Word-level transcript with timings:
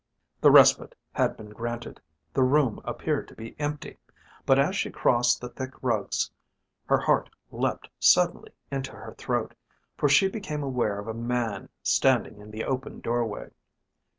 The 0.39 0.49
respite 0.49 0.95
had 1.11 1.37
been 1.37 1.51
granted, 1.51 2.01
the 2.33 2.41
room 2.41 2.81
appeared 2.83 3.27
to 3.27 3.35
be 3.35 3.55
empty. 3.59 3.99
But 4.47 4.57
as 4.57 4.75
she 4.75 4.89
crossed 4.89 5.39
the 5.39 5.49
thick 5.49 5.73
rugs 5.83 6.31
her 6.87 6.97
heart 6.97 7.29
leapt 7.51 7.87
suddenly 7.99 8.49
into 8.71 8.93
her 8.93 9.13
throat, 9.15 9.53
for 9.97 10.09
she 10.09 10.27
became 10.27 10.63
aware 10.63 10.97
of 10.97 11.07
a 11.07 11.13
man 11.13 11.69
standing 11.83 12.39
in 12.39 12.49
the 12.49 12.63
open 12.63 12.99
doorway. 12.99 13.51